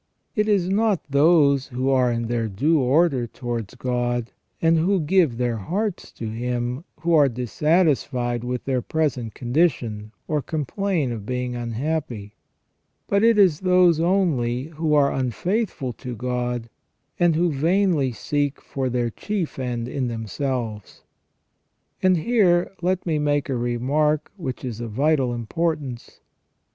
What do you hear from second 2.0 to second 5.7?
in their due order towards God, and who give their